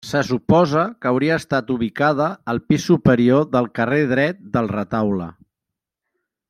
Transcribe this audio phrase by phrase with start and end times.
[0.09, 5.31] Se suposa que hauria estat ubicada al pis superior del carrer dret del retaule.